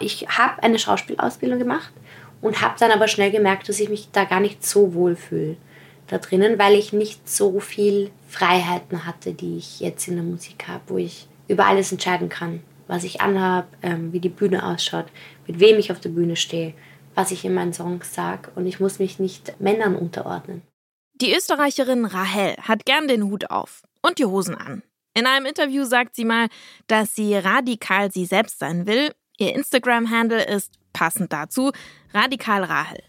[0.00, 1.92] Ich habe eine Schauspielausbildung gemacht
[2.40, 5.56] und habe dann aber schnell gemerkt, dass ich mich da gar nicht so wohl fühle
[6.08, 10.66] da drinnen, weil ich nicht so viel Freiheiten hatte, die ich jetzt in der Musik
[10.66, 15.06] habe, wo ich über alles entscheiden kann, was ich anhabe, ähm, wie die Bühne ausschaut,
[15.46, 16.74] mit wem ich auf der Bühne stehe,
[17.14, 20.62] was ich in meinen Songs sage und ich muss mich nicht Männern unterordnen.
[21.14, 24.82] Die Österreicherin Rahel hat gern den Hut auf und die Hosen an.
[25.14, 26.48] In einem Interview sagt sie mal,
[26.86, 29.10] dass sie radikal sie selbst sein will.
[29.38, 31.70] Ihr Instagram-Handle ist passend dazu
[32.12, 33.02] radikal Rahel.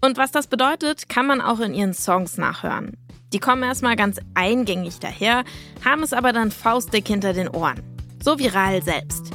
[0.00, 2.96] Und was das bedeutet, kann man auch in ihren Songs nachhören.
[3.32, 5.44] Die kommen erstmal ganz eingängig daher,
[5.84, 7.82] haben es aber dann faustdick hinter den Ohren.
[8.22, 9.30] So wie Rahel selbst.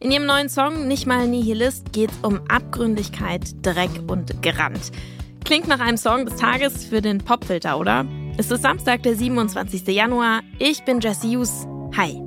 [0.00, 4.90] In ihrem neuen Song Nicht mal Nihilist geht es um Abgründigkeit, Dreck und Gerannt.
[5.44, 8.04] Klingt nach einem Song des Tages für den Popfilter, oder?
[8.36, 9.86] Es ist Samstag, der 27.
[9.86, 10.40] Januar.
[10.58, 11.66] Ich bin Jesse Hughes.
[11.96, 12.25] Hi.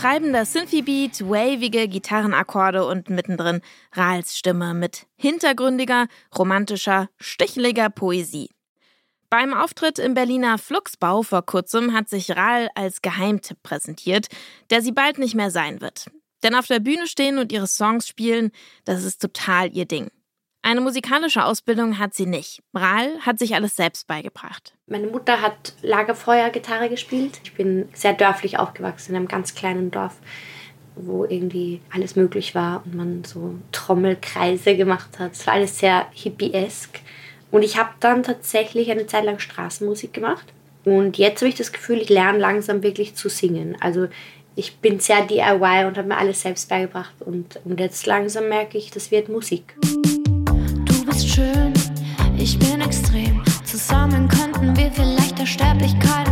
[0.00, 3.60] Treibender Synthy-Beat, wavige Gitarrenakkorde und mittendrin
[3.92, 6.06] Rahls Stimme mit hintergründiger,
[6.38, 8.48] romantischer, sticheliger Poesie.
[9.28, 14.28] Beim Auftritt im Berliner Fluxbau vor kurzem hat sich Rahl als Geheimtipp präsentiert,
[14.70, 16.06] der sie bald nicht mehr sein wird.
[16.42, 18.52] Denn auf der Bühne stehen und ihre Songs spielen,
[18.86, 20.10] das ist total ihr Ding.
[20.62, 22.62] Eine musikalische Ausbildung hat sie nicht.
[22.74, 24.74] Rahl hat sich alles selbst beigebracht.
[24.86, 27.40] Meine Mutter hat Lagerfeuer-Gitarre gespielt.
[27.44, 30.16] Ich bin sehr dörflich aufgewachsen, in einem ganz kleinen Dorf,
[30.96, 35.32] wo irgendwie alles möglich war und man so Trommelkreise gemacht hat.
[35.32, 37.00] Es war alles sehr hippiesk.
[37.50, 40.46] Und ich habe dann tatsächlich eine Zeit lang Straßenmusik gemacht.
[40.84, 43.76] Und jetzt habe ich das Gefühl, ich lerne langsam wirklich zu singen.
[43.80, 44.08] Also
[44.56, 47.14] ich bin sehr DIY und habe mir alles selbst beigebracht.
[47.20, 49.74] Und, und jetzt langsam merke ich, das wird Musik
[51.40, 51.72] schön,
[52.36, 53.42] ich bin extrem.
[53.64, 56.29] Zusammen könnten wir vielleicht der Sterblichkeit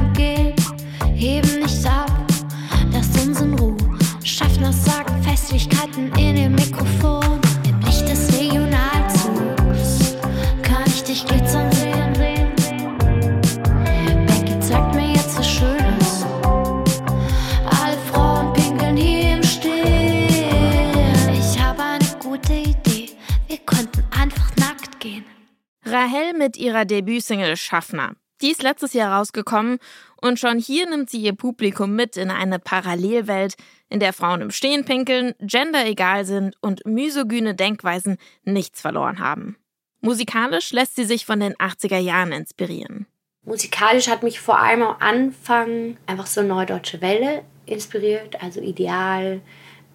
[25.98, 28.14] Rahel mit ihrer Debütsingle Schaffner.
[28.40, 29.80] Die ist letztes Jahr rausgekommen
[30.22, 33.56] und schon hier nimmt sie ihr Publikum mit in eine Parallelwelt,
[33.88, 39.56] in der Frauen im Stehen pinkeln, Gender egal sind und misogyne Denkweisen nichts verloren haben.
[40.00, 43.06] Musikalisch lässt sie sich von den 80er Jahren inspirieren.
[43.44, 49.40] Musikalisch hat mich vor allem am Anfang einfach so Neudeutsche Welle inspiriert, also Ideal.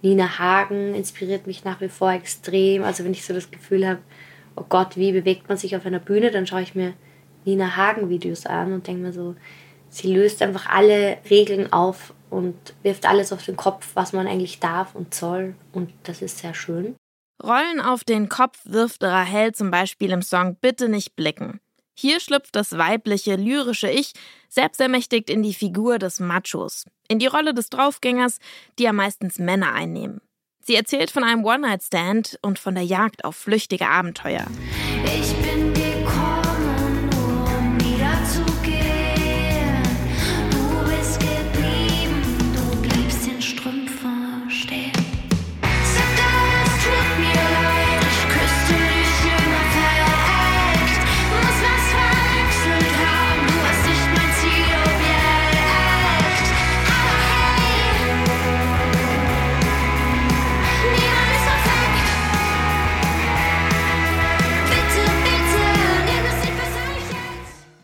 [0.02, 2.84] Nina Hagen inspiriert mich nach wie vor extrem.
[2.84, 4.02] Also wenn ich so das Gefühl habe,
[4.56, 6.94] oh Gott, wie bewegt man sich auf einer Bühne, dann schaue ich mir
[7.46, 9.36] Nina Hagen Videos an und denke mir so,
[9.90, 14.60] sie löst einfach alle Regeln auf und wirft alles auf den Kopf, was man eigentlich
[14.60, 16.96] darf und soll und das ist sehr schön.
[17.44, 21.60] Rollen auf den Kopf wirft Rahel zum Beispiel im Song Bitte nicht blicken.
[21.96, 24.14] Hier schlüpft das weibliche, lyrische Ich
[24.50, 28.40] selbstermächtigt in die Figur des Machos, in die Rolle des Draufgängers,
[28.80, 30.22] die ja meistens Männer einnehmen.
[30.66, 34.46] Sie erzählt von einem One-Night-Stand und von der Jagd auf flüchtige Abenteuer.
[35.06, 35.43] Ich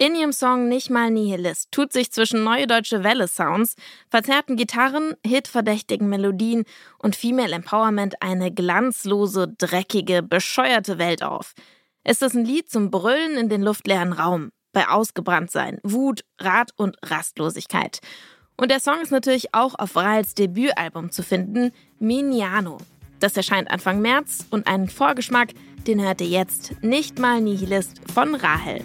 [0.01, 3.75] In ihrem Song Nicht mal Nihilist tut sich zwischen neue deutsche Welle-Sounds,
[4.10, 6.63] verzerrten Gitarren, hitverdächtigen Melodien
[7.00, 11.54] und Female Empowerment eine glanzlose, dreckige, bescheuerte Welt auf.
[12.06, 16.96] Es Ist ein Lied zum Brüllen in den luftleeren Raum, bei Ausgebranntsein, Wut, Rat und
[17.04, 18.00] Rastlosigkeit.
[18.56, 22.78] Und der Song ist natürlich auch auf Rahls Debütalbum zu finden, Miniano.
[23.19, 25.50] Das erscheint Anfang März und einen Vorgeschmack,
[25.88, 28.81] den hört ihr jetzt nicht mal Nihilist von Rahel.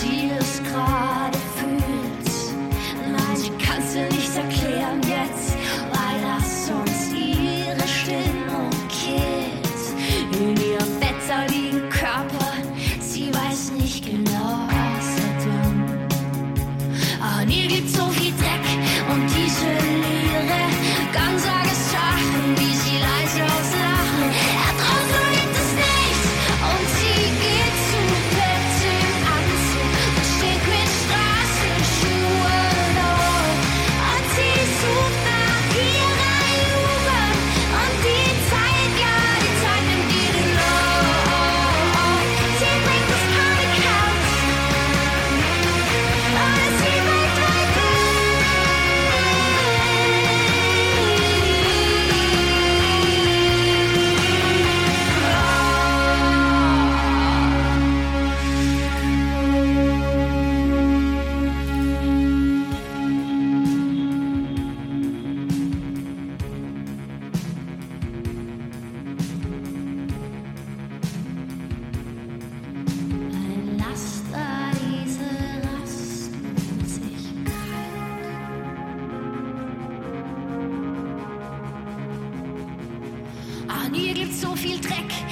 [0.00, 2.28] sie es gerade fühlt.
[3.10, 5.56] Nein, sie kann dir nicht erklären jetzt,
[5.92, 10.40] weil das sonst ihre Stimmung killt.
[10.40, 11.18] In ihrem Bett
[11.90, 12.52] Körper,
[13.00, 15.98] sie weiß nicht genau, was er tut.
[17.20, 17.97] An ah, ihr gibt's
[84.58, 85.27] viel Dreck.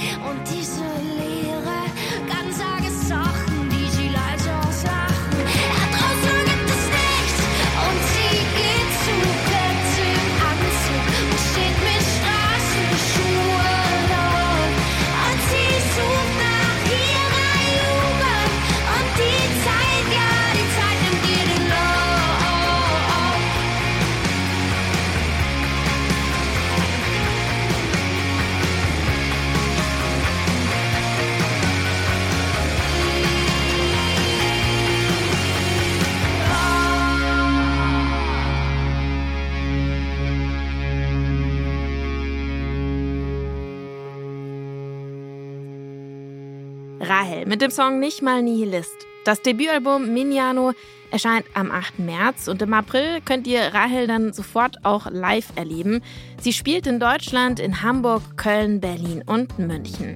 [47.36, 49.06] Hell mit dem Song Nicht mal Nihilist.
[49.24, 50.72] Das Debütalbum Miniano
[51.10, 51.98] erscheint am 8.
[51.98, 56.02] März und im April könnt ihr Rahel dann sofort auch live erleben.
[56.40, 60.14] Sie spielt in Deutschland, in Hamburg, Köln, Berlin und München.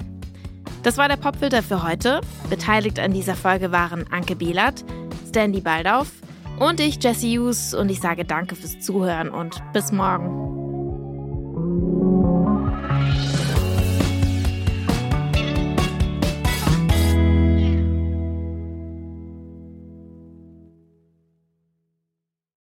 [0.83, 2.21] Das war der Popfilter für heute.
[2.49, 4.85] Beteiligt an dieser Folge waren Anke Behlert,
[5.29, 6.09] Stanley Baldauf
[6.59, 7.75] und ich, Jesse Hughes.
[7.75, 10.50] Und ich sage danke fürs Zuhören und bis morgen.